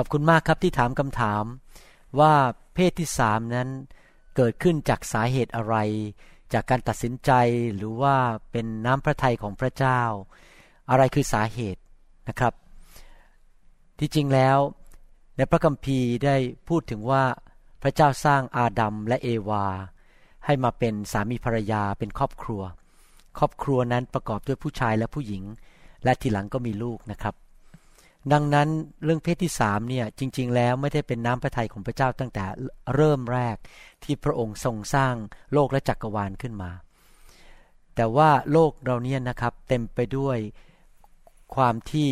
[0.00, 1.44] อบคุณมากครับที่ถามคำถาม
[2.20, 2.34] ว่า
[2.74, 3.68] เพศที่สามนั้น
[4.36, 5.76] เกิดขึ้นจากสาเหตุอะไร
[6.52, 7.30] จากการตัดสินใจ
[7.76, 8.16] หรือว่า
[8.52, 10.00] เป็นน้ำพระทัยของพระเจ้า
[10.90, 11.82] อะไรคือสาเหตุ
[12.28, 12.54] นะครับ
[13.98, 14.58] ที่จริงแล้ว
[15.36, 16.36] ในพระคัมภีร์ได้
[16.68, 17.24] พูดถึงว่า
[17.82, 19.66] พระเจ้าสร้างอาดัมและเอวา
[20.44, 22.62] ให้มาเป็นสามีภรรยาเป็นครอบครัว
[23.38, 25.42] ครอบครัวนั้นประกอบด้วยผู้ชายและผู้หญิง
[26.04, 27.34] และทีหลังก็มีลูกนะครับ
[28.32, 28.68] ดังนั้น
[29.04, 32.44] เรื่องเพศที่สามเนี่ยจริง ๆ แล้วไม่ได้เป็นน้ำพระทัยของพระเจ้าตั้งแต่
[32.94, 33.56] เริ่มแรก
[34.04, 35.14] ที่พระองค์ทรงสร้าง
[35.52, 36.70] โลกและจักรวาลขึ้นมา
[37.94, 40.38] แต่ว่าโลกเราเนี่ยนะครับเต็มไปด้วย
[41.54, 42.10] ความที่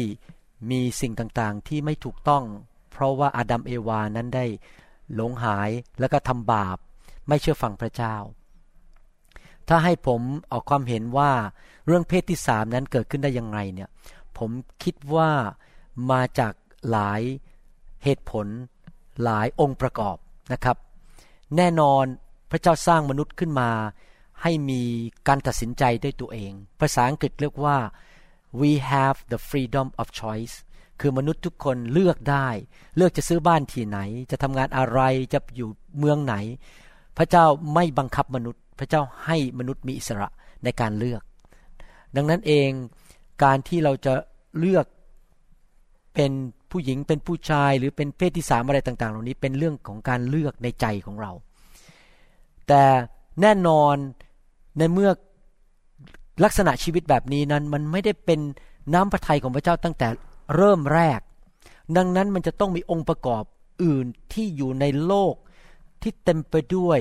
[0.71, 2.45] มีสิ่งต่างๆที่ไม่ถูกต้อง
[2.93, 4.45] เพราะว่าอาดัมเอวานั้นได้
[5.15, 6.79] หลงหายแล้วก็ทำบาป
[7.29, 8.17] ไม่เชื่อฟังพระเจ้า
[9.69, 10.21] ถ้าให้ผม
[10.53, 11.31] ออกความเห็นว่า
[11.87, 13.89] เรื่องเพศที่สามนั้นเกิดขึ้นได้ยังไงเนี่ย
[14.39, 14.51] ผม
[14.83, 15.31] คิดว่า
[16.11, 16.53] มาจาก
[16.91, 17.21] หลาย
[18.05, 18.47] เหตุผล
[19.23, 20.17] หลายองค์ประกอบ
[20.53, 20.77] นะครับ
[21.57, 22.05] แน่นอน
[22.51, 23.71] พระเจ้าสร้างมนุษย์ขึ้นมา
[24.43, 24.83] ให้มี
[25.29, 27.79] การตัดสินใจด้วยตัวเอง ภาษาอังกฤษเรียกว่า
[28.61, 30.55] we have the freedom of choice
[31.01, 32.49] คือมนุษย์ทุกคนเลือกได้
[32.97, 33.99] เลือกจะซื้อบ้านที่ไหน
[34.31, 35.01] จะทำงานอะไร
[35.33, 36.35] จะอยู่เมืองไหน
[37.19, 40.29] พระเจ้าไม่บังคับมนุษย์ พระเจ้าให้มนุษย์มีอิสระ
[40.65, 41.23] ในการเลือก
[42.17, 42.71] ดังนั้นเอง
[43.45, 44.15] การที่เราจะ
[44.59, 44.87] เลือก
[46.19, 46.33] เป็น
[46.71, 51.33] ผู้หญิงเป็นผู้ชายหรือเป็นเพศที่สามอะไรต่าง ๆ เหล่านี้เป็นเรื่องของการเลือกในใจของเรา
[52.69, 52.83] แต่
[53.41, 53.95] แน่นอน
[54.79, 55.11] ในเมื่อ
[56.45, 58.41] ลักษณะชีวิตแบบนี้นั้นมันไม่ได้เป็น
[58.95, 60.09] น้ำพระทัยของพระเจ้าตั้งแต่
[60.57, 61.21] เริ่มแรก
[61.97, 63.43] ดังนั้นมันจะต้องมีองค์ประกอบ
[63.85, 65.35] อื่นที่อยู่ในโลก
[66.03, 66.99] ที่เต็มไปด้วย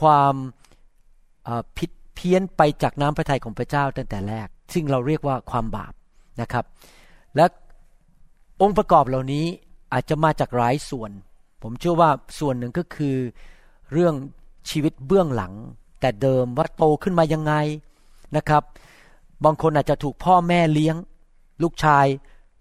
[0.00, 0.34] ความ
[1.78, 5.92] ผิดเพี้ยนไปจากน้ำพระทัยของพระเจ้าตั้งแต่แรก ซึ่งเราเรียกว่าความบาป
[6.40, 6.64] นะครับ
[7.36, 7.46] และ
[8.60, 9.46] องค์ประกอบเหล่านี้
[9.92, 11.10] อาจจะมาจากหลายส่วน
[11.62, 13.16] ผมเชื่อว่าส่วนหนึ่งก็คือ
[13.92, 14.14] เรื่อง
[14.70, 15.52] ชีวิตเบื้องหลัง
[16.00, 17.54] แต่เดิมว่าโตขึ้นมายังไง
[18.36, 18.62] นะครับ
[19.44, 20.96] บางคนอาจจะถูกพ่อแม่เลี้ยง
[21.62, 22.06] ลูกชาย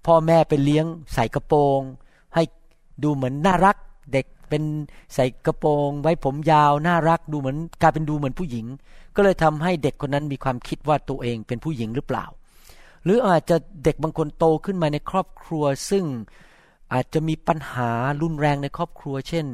[0.05, 1.81] พ่อแม่ไปเลี้ยง ใส่กระโปรง
[2.35, 2.43] ให้
[3.03, 3.77] ดูเหมือนน่ารัก
[4.13, 4.63] เด็กเป็น
[5.13, 8.65] ใส่กระโปรง ไว้ผมยาวน่ารักดูเหมือนกลายเป็นดูเหมือนผู้หญิง
[9.15, 12.25] ก็เลยทำให้เด็กคนนั้นมีความคิดว่าตัวเองเป็นผู้หญิงหรือเปล่า
[13.03, 16.05] หรืออาจจะเด็กบางคนโตขึ้นมาในครอบครัว ซึ่ง
[16.93, 17.91] อาจจะมีปัญหา
[18.21, 19.45] รุนแรงในครอบครัว เช่น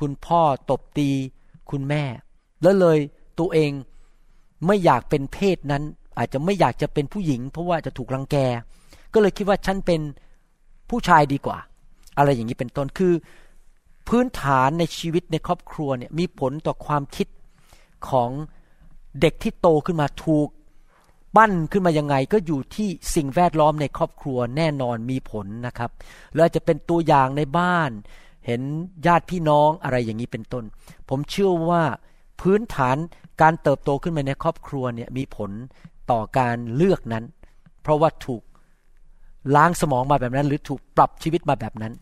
[0.00, 0.40] คุณพ่อ
[0.70, 1.10] ตบตี
[1.70, 2.02] คุณแม่
[2.62, 2.98] แล้วเลย
[3.38, 3.72] ตัวเอง
[4.66, 5.82] ไม่อยากเป็นเพศนั้น
[6.18, 8.36] อาจจะไม่อยากจะเป็นผู้หญิง เพราะว่าจะถูกรังแก
[9.12, 10.00] ก็เลยคิดว่าฉันเป็น
[10.90, 11.58] ผู้ชายดีกว่า
[12.18, 13.12] อะไรอย่างนี้เป็นต้นคือ
[14.08, 17.28] พื้นฐานในชีวิตในครอบครัวเนี่ยมีผลต่อความคิด
[18.08, 18.30] ของ
[19.20, 20.48] เด็กที่โตขึ้นมาถูก
[21.36, 25.90] ปั้นขึ้นมายังไงก็อยู่ที่สิ่งแวดล้อมในครอบครัวแน่นอนมีผลนะครับ
[26.36, 27.90] แล้วจะเป็นตัวอย่างในบ้าน
[28.46, 28.62] เห็น
[29.06, 30.64] ญาติพี่น้องอะไรอย่างนี้เป็นต้น
[31.08, 31.82] ผมเชื่อว่า
[32.40, 32.96] พื้นฐาน
[33.42, 35.50] การเติบโตขึ้นมาในครอบครัวเนี่ยมีผล
[36.10, 37.24] ต่อการเลือกนั้น
[37.82, 38.42] เพราะว่าถูก
[39.56, 41.92] ล้างสมองมาแบบนั้น หรือถูกปรับชีวิตมาแบบนั้น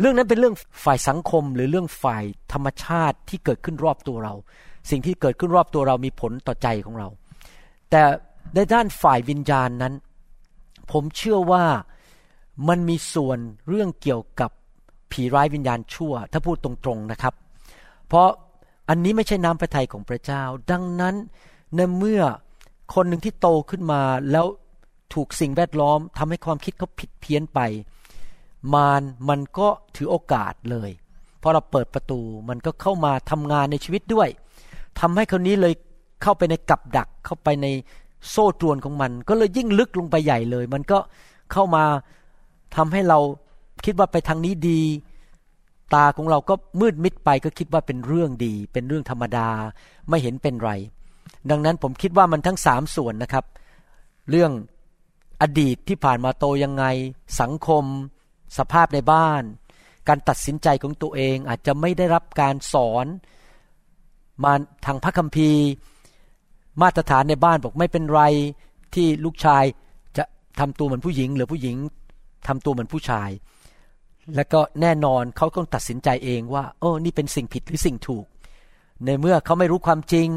[0.00, 4.34] เรื่องนั้นเป็นเรื่องฝ่ายสังคมหรือเรื่องฝ่ายธรรมชาติที่เกิดขึ้นรอบตัวเรา
[4.90, 7.08] สิ่งที่เกิดขึ้นรอบตัวเรามีผลต่อใจของเรา
[7.90, 8.02] แต่
[8.54, 9.94] ในด้านฝ่ายวิญญาณนั้น
[10.92, 11.64] ผมเชื่อว่า
[12.68, 13.38] มันมีส่วน
[13.68, 14.50] เรื่องเกี่ยวกับ
[15.12, 17.34] ผีร้ายวิญญาณชั่ว ถ้าพูดตรงๆนะครับ
[18.08, 18.28] เพราะ
[18.88, 21.14] อันนี้ไม่ใช่น้ำพระทัยของพระเจ้า ดังนั้น
[21.76, 22.22] ในเมื่อ
[22.94, 24.00] คนหนึ่งที่โตขึ้นมา
[24.32, 24.46] แล้ว
[25.14, 27.60] ถูกสิ่งแวดล้อมทำให้ความคิดเขาผิดเพี้ยนไป
[28.74, 30.90] มารมันก็ถือโอกาสเลย
[31.42, 34.28] พอเราเปิดประตูมันก็เข้ามาทำงานในชีวิตด้วย
[35.00, 35.74] ทำให้คนนี้เลย
[36.22, 37.66] เข้าไปในกับดักเข้าไปใน
[38.30, 40.98] โซ่ตรวนของมัน ก็เลยยิ่งลึกลงไปใหญ่เลย มันก็
[41.52, 41.84] เข้ามา
[42.76, 43.18] ทำให้เรา
[43.84, 44.82] คิดว่าไปทางนี้ดี
[45.94, 49.48] ตาของเราก็มืดมิดไปก็คิดว่าเป็นเรื่องดี เป็นเรื่องธรรมดา
[50.08, 50.70] ไม่เห็นเป็นไร
[51.50, 53.44] ดังนั้นผมคิดว่ามันทั้งสามส่วนนะครับ
[54.30, 54.52] เรื่อง
[55.42, 56.84] อดีตที่ผ่านมาโตยังไง
[57.40, 57.84] สังคม
[58.58, 59.42] สภาพในบ้าน
[60.08, 63.06] การตัดสินใจของตัวเองอาจจะไม่ได้รับการสอน
[64.44, 64.52] มา
[64.86, 65.64] ทางพระคัมภีร์
[66.82, 68.22] มาตรฐานในบ้านบอกไม่เป็นไร
[68.94, 69.64] ที่ลูกชาย
[70.16, 70.24] จะ
[70.60, 71.76] ทำตัวเหมือนผู้หญิง หรือผู้หญิง
[72.48, 73.30] ทำตัวเหมือนผู้ชาย
[74.36, 78.24] แล้วก็แน่นอนเขาต้องตัดสินใจเองว่า โอ้นี่เป็นสิ่งผิดหรือสิ่งถูก
[79.04, 80.28] ในเมื่อเขาไม่รู้ความจริง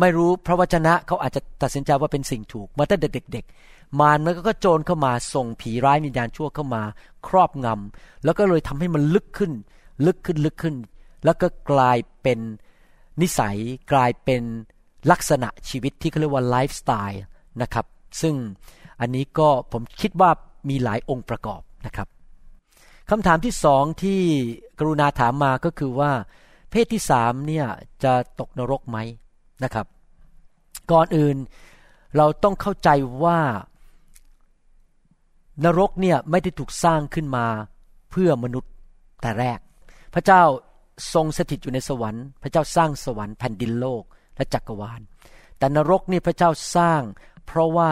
[0.00, 6.82] ไม่รู้พระวจนะเขาอาจจะตัดสินใจว่าเป็นสิ่งถูก มาตั้งแต่เด็ก ๆ มารมันก็โจรเข้ามาส่งผีร้ายวิญญาณชั่วเข้ามา
[7.26, 9.52] ครอบงำแล้วก็เลยทำให้มันลึกขึ้น
[10.06, 10.76] ลึกขึ้นลึกขึ้น
[11.24, 12.38] แล้วก็กลายเป็น
[13.20, 13.56] นิสัย
[13.92, 14.42] กลายเป็น
[15.10, 17.22] ลักษณะชีวิตที่เขาเรียกว่าไลฟ์สไตล์
[17.62, 17.86] นะครับ
[18.22, 18.34] ซึ่ง
[19.00, 20.30] อันนี้ก็ผมคิดว่า
[20.68, 22.08] มีหลายองค์ประกอบนะครับ
[23.10, 24.20] คำถามที่สองที่
[24.78, 26.12] กรุณาถามมาก็คือว่า
[26.70, 27.66] เพศที่สามเนี่ย
[28.02, 28.98] จะตกนรกไหม
[29.64, 29.86] นะครับ
[30.92, 31.36] ก่อนอื่น
[32.16, 32.88] เราต้องเข้าใจ
[33.24, 33.38] ว่า
[35.64, 37.46] นรกเนี่ยไม่ได้ถูกสร้างขึ้นมา
[38.10, 38.72] เพื่อมนุษย์
[39.20, 39.58] แต่แรก
[40.14, 40.42] พระเจ้า
[41.14, 44.02] ทรงสถิตอยู่ในสวรรค์ พระเจ้าสร้างสวรรค์แผ่นดินโลก
[44.40, 45.00] และจักรวาล
[45.58, 47.02] แต่นรกนี่พระเจ้าสร้าง
[47.46, 47.90] เพราะว่า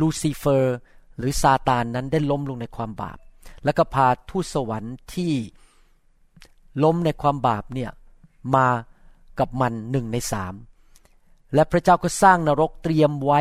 [0.00, 0.76] ลูซิเฟอร์
[1.18, 3.18] หรือซาตานนั้นได้ล้มลงในความบาป
[3.64, 5.32] แล้วก็พาทูตสวรรค์ที่
[6.84, 7.90] ล้มในความบาปเนี่ย
[8.54, 8.68] มา
[9.38, 10.54] กับมันหนึ่งในสาม
[11.54, 13.40] และพระเจ้าก็สร้างนรกเตรียมไว้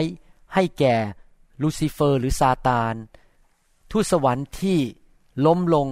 [0.53, 0.95] ให้แก่
[1.61, 2.93] ลูซิเฟอร์หรือซาตาน
[3.91, 4.79] ทูตสวรรค์ที่
[5.45, 5.87] ล้มลง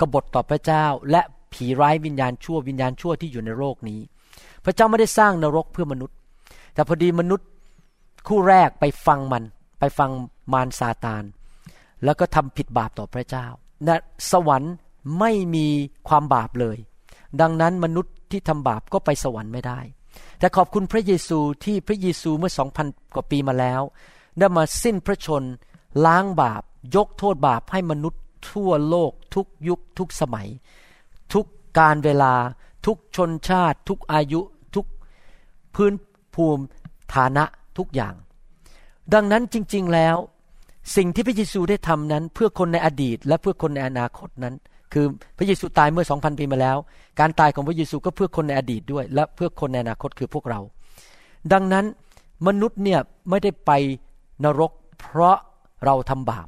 [0.00, 1.22] กบฏต่อพระเจ้า และ
[1.52, 4.00] ผีร้ายวิญญาณชั่ววิญญาณชั่วที่อยู่ในโลกนี้
[4.66, 6.16] พระเจ้าไม่ได้สร้างนรกเพื่อมนุษย์
[6.74, 7.48] แต่พอดีมนุษย์
[8.28, 9.44] คู่แรกไปฟังมัน
[9.80, 10.10] ไปฟัง
[10.52, 11.22] มารซาตาน
[12.04, 13.46] แล้วก็ทำผิดบาปต่อพระเจ้า
[13.88, 13.90] ณ
[14.32, 14.74] สวรรค์
[15.18, 15.66] ไม่มี
[16.08, 16.78] ความบาปเลย
[17.40, 19.80] ดังนั้นมนุษย์ที่ทำบาปก็ไปสวรรค์ไม่ได้
[20.38, 23.80] แต่ขอบคุณพระเยซูที่พระเยซูเมื่อสองพันกว่าปีมาแล้ว
[24.38, 25.42] ได้มาสิ้นพระชน
[26.06, 26.62] ล้างบาป
[26.96, 30.48] ยกโทษบาปให้มนุษย์ทั่วโลก ทุกยุค ทุกสมัย
[31.32, 31.46] ทุก
[31.78, 32.34] การเวลา
[32.86, 34.40] ทุกชนชาติ ทุกอายุ
[35.76, 35.92] พื้น
[36.34, 36.64] ภูมิ
[37.14, 37.44] ฐานะ
[37.78, 38.14] ทุกอย่าง
[39.14, 40.16] ดังนั้นจริง ๆแล้ว
[40.96, 44.54] สิ่งที่พระเยซูได้ทำนั้น เพื่อคนในอดีต และเพื่อคนในอนาคตนั้น
[44.92, 45.06] คือ
[45.38, 46.76] พระเยซูตายเมื่อสองพันปีมาแล้ว
[47.20, 50.60] การตายของพระเยซูก็เพื่อคนในอดีตด้วย และเพื่อคนในอนาคตคือพวกเรา
[51.52, 51.84] ดังนั้น
[52.46, 53.00] มนุษย์เนี่ย
[53.30, 53.70] ไม่ได้ไป
[54.44, 55.36] นรก เพราะ
[55.84, 56.46] เราทำบาป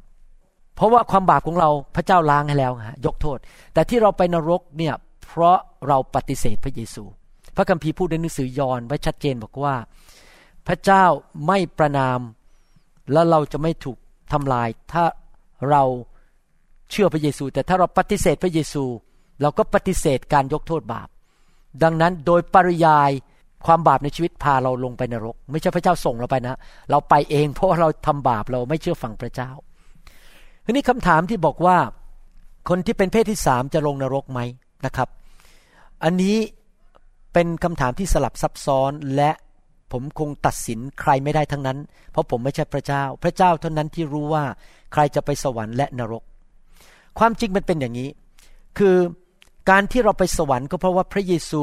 [0.76, 3.38] เพราะว่าความบาปของเราพระเจ้าล้างให้แล้วฮะยกโทษ
[3.74, 5.58] แต่ที่เราไปนรกเนี่ยเพราะ
[5.88, 7.04] เราปฏิเสธพระเยซู
[7.58, 9.74] พระคัมภีร์พูดในหนังสือยอห์นไว้ชัดเจนบอกว่า
[10.66, 11.04] พระเจ้า
[11.46, 12.20] ไม่ประนาม
[13.12, 13.98] และเราจะไม่ถูก
[14.32, 15.04] ทำลาย ถ้า
[15.70, 15.82] เรา
[16.90, 18.84] เชื่อพระเยซู แต่ถ้าเราปฏิเสธพระเยซู
[19.42, 21.08] เราก็ปฏิเสธการยกโทษบาป
[21.82, 23.10] ดังนั้นโดยปริยาย
[23.66, 26.58] ความบาปในชีวิตพาเราลงไปนรก ไม่ใช่พระเจ้าส่งเราไปนะ
[26.90, 29.50] เราไปเองเพราะเราทำบาปเราไม่เชื่อฟังพระเจ้า
[30.64, 31.76] ทีนี้คำถามที่บอกว่า
[32.68, 34.40] คนที่เป็นเพศที่สามจะลงนรกไหม
[34.86, 35.08] นะครับ
[36.04, 36.36] อันนี้
[37.32, 39.30] เป็นคำถามที่สลับซับซ้อนและ
[39.92, 41.78] ผมคงตัดสินใครไม่ได้ทั้งนั้น
[42.10, 44.44] เพราะผมไม่ใช่พระเจ้า พระเจ้าเท่านั้นที่รู้ว่า
[44.92, 46.22] ใครจะไปสวรรค์และนรก
[47.18, 48.08] ความจริงมันเป็นอย่างนี้
[48.78, 48.96] คือ
[49.70, 51.62] การที่เราไปสวรรค์ก็เพราะว่าพระเยซู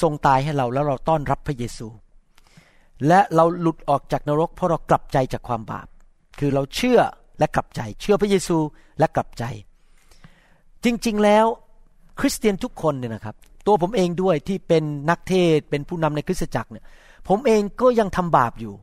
[0.00, 1.86] ทรงตายให้เราแล้วเราต้อนรับพระเยซู
[3.06, 5.86] และเราหลุดออกจากนรก เพราะเรากลับใจจากความบาป
[6.38, 7.00] คือเราเชื่อ
[7.38, 8.58] และกลับใจ เชื่อพระเยซู
[8.98, 9.44] และกลับใจ
[10.84, 11.46] จริงๆแล้ว
[12.20, 16.84] คริสเตียนทุกคนเนี่ยนะครับ ตัวผมเองด้วยที่เป็นนักเทศเป็นผู้นำในคริสตจักรเนี่ย
[17.28, 18.74] ผมเองก็ยังทำบาปอยู่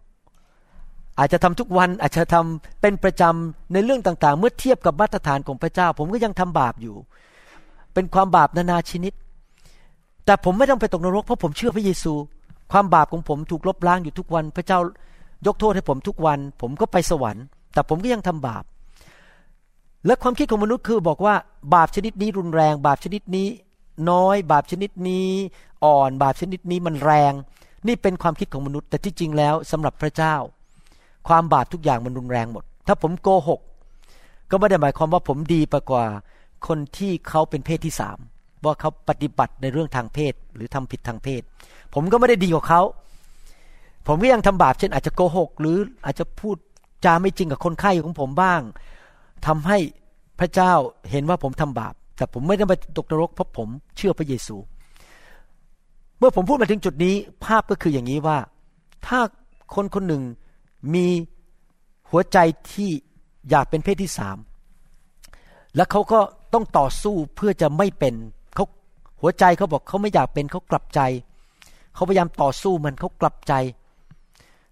[1.19, 6.95] อาจจะทำทุกวันอาจจะทำเป็นประจำในเรื่องต่าง ๆ เมื่อเทียบกับมาตรฐานของพระเจ้า ผมก็ยังทำบาปอยู่
[7.93, 9.13] เป็นความบาปนานาชนิด
[10.25, 12.13] แต่ผมไม่ต้องไปตกนรกเพราะผมเชื่อพระเยซู
[12.71, 14.79] ความบาปของผมถูกลบล้างอยู่ทุกวัน พระเจ้า
[15.45, 18.63] ยกโทษให้ผมทุกวัน ผมก็ไปสวรรค์ แต่ผมก็ยังทำบาป
[20.05, 21.35] และความคิดของมนุษย์คือบอกว่า
[21.73, 23.47] บาปชนิดนี้รุนแรง บาปชนิดนี้
[24.09, 25.29] น้อย บาปชนิดนี้
[25.85, 27.33] อ่อนบาปชนิดนี้มันแรง
[27.87, 30.35] นี่เป็นความคิดของมนุษย์ แต่ที่จริงแล้วสำหรับพระเจ้า
[31.27, 33.59] ความบาปทุกอย่างมันรุนแรงหมด ถ้าผมโกหก
[34.49, 36.05] ก็ไม่ได้หมายความว่าผมดีไปกว่า
[36.67, 38.17] คนที่เขาเป็นเพศที่สาม
[38.65, 41.41] ว่าเขาปฏิบัติในเรื่องทางเพศหรือทำผิดทางเพศ
[41.93, 42.81] ผมก็ไม่ได้ดีกว่าเขา
[44.07, 46.55] ผมก็ยังทำบาปเช่น อาจจะโกหก หรืออาจจะพูด
[47.05, 48.61] จาไม่จริงกับคนไข้ของผมบ้าง
[49.47, 49.77] ทำให้
[50.39, 50.73] พระเจ้า
[51.11, 54.55] เห็นว่าผมทำบาป แต่ผมไม่ได้ไปตกนรกเพราะผมเชื่อพระเยซู
[56.17, 58.37] เมื่อผมพูดมาถึงจุดนี้ ภาพก็คืออย่างนี้ว่า
[59.07, 59.19] ถ้า
[59.73, 60.23] คนคนหนึ่ง
[60.93, 61.07] มี
[62.09, 62.37] หัวใจ
[62.71, 62.89] ที่
[63.49, 64.37] อยากเป็นเพศที่สาม
[65.75, 66.19] แล้วเขาก็
[66.53, 68.13] ต้องต่อสู้เพื่อจะไม่เป็น
[68.55, 68.65] เขา
[69.21, 70.99] หัวใจเขาบอกเขาไม่อยากเป็นเขากลับใจ
[71.95, 73.53] เขาพยายามต่อสู้มันเขากลับใจ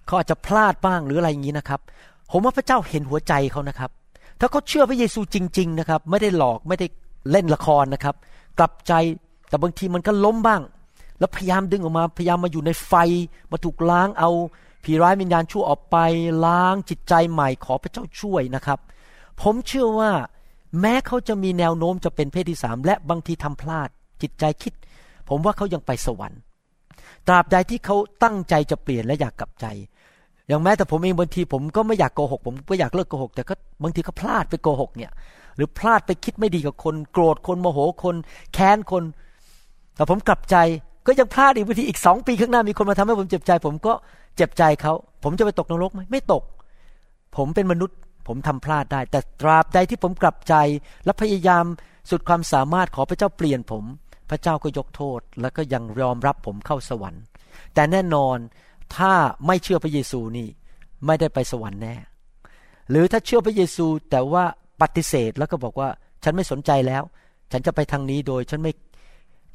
[0.05, 1.79] เขาอาจจะพลาดบ้างหรืออะไรอย่างนี้นะครับ
[2.31, 3.91] ผมว่าพระเจ้าเห็นหัวใจเขานะครับ
[4.39, 6.87] ถ้าเขาเชื่อพระเยซูจริง ๆ นะครับ ไม่ได้หลอกไม่ได้
[7.31, 8.15] เล่นละครนะครับ
[8.59, 8.93] กลับใจ
[9.50, 10.62] แต่บางทีมันก็ล้มบ้าง
[11.19, 12.93] แล้วพยายามดึงออกมาพยายามมาอยู่ในไฟ
[13.51, 14.29] มาถูกล้างเอา
[14.83, 15.97] ผีร้ายวิญญาณชั่วออกไป
[16.45, 18.79] ล้างจิตใจใหม่ขอพระเจ้าช่วยนะครับ
[19.41, 20.12] ผมเชื่อว่า
[20.81, 23.89] แม้เขาจะมีแนวโน้มจะเป็นเพศที่สามและบางทีทำพลาด
[24.21, 24.74] จิตใจคิด
[25.29, 26.39] ผมว่าเขายังไปสวรรค์
[27.27, 29.65] ตราบใดที่เขาตั้งใจจะเปลี่ยนและอยากกลับใจ
[30.47, 35.12] อย่างแม้แต่ผมเองบางทีผมก็ไม่อยากโกหก ผมก็อยากเลิกโกหก แต่ก็บางทีก็พลาดไปโกหกเนี่ย
[35.57, 38.15] หรือพลาดไปคิดไม่ดีกับคน โกรธคนโมโหคน
[38.53, 39.03] แค้นคน
[39.95, 40.55] แต่ผมกลับใจ
[41.07, 43.93] ก็ยังพลาดอีกบางทีอีกสองปีข้างหน้ามีคนมาทำให้ผมเจ็บใจ ผมก็
[44.35, 46.43] เจ็บใจเขาผมจะไปตกนรกไหมไม่ตก
[47.37, 47.97] ผมเป็นมนุษย์
[48.27, 50.55] ผมทำพลาดได้ แต่ตราบใดที่ผมกลับใจ
[51.05, 51.65] และพยายาม
[52.09, 53.83] สุดความสามารถขอพระเจ้าเปลี่ยนผม
[54.29, 57.23] พระเจ้าก็ยกโทษ แล้วก็ยังยอมรับผมเข้าสวรรค์
[57.73, 58.37] แต่แน่นอน
[58.97, 59.13] ถ้า
[59.47, 60.47] ไม่เชื่อพระเยซูนี่
[61.05, 61.95] ไม่ได้ไปสวรรค์แน่
[62.89, 64.45] หรือถ้าเชื่อพระเยซูแต่ว่า
[64.81, 65.89] ปฏิเสธแล้วก็บอกว่า
[66.24, 67.03] ฉันไม่สนใจแล้ว
[67.51, 68.74] ฉันจะไปทางนี้โดยฉันไม่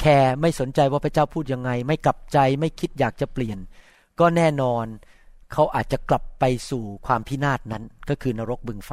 [0.01, 3.59] แคร์ไม่สนใจว่าพระเจ้าพูดยังไง ไม่กลับใจไม่คิดอยากจะเปลี่ยน
[4.21, 4.87] ก็แน่นอน
[5.53, 8.93] เขาอาจจะกลับไปสู่ความพินาศนั้นก็คือนรกบึงไฟ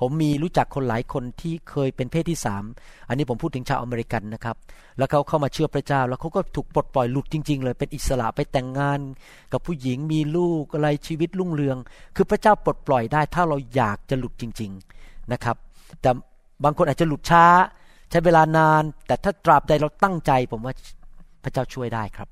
[0.00, 2.64] ผมมีรู้จักคนหลายคนที่เคยเป็นเพศที่สาม
[3.08, 4.56] อันนี้ผมพูดถึงชาวอเมริกันนะครับ
[4.98, 9.00] แล้วเขาเข้ามาเชื่อพระเจ้า แล้วเขาก็ถูกปลดปล่อยหลุดจริง ๆ เลยเป็นอิสระไปแต่งงาน
[9.52, 11.76] กับผู้หญิงมีลูกอะไรชีวิตรุ่งเรือง
[12.16, 14.82] คือพระเจ้าปลดปล่อยได้ถ้าเราอยากจะหลุดจริง ๆ
[15.32, 15.56] นะครับ
[16.00, 16.10] แต่
[16.64, 17.44] บางคนอาจจะหลุดช้า
[18.10, 20.74] ใช้เวลานาน แต่ถ้าตราบใดเราตั้งใจผมว่า
[21.42, 22.28] พระเจ้าช่วยได้ครับ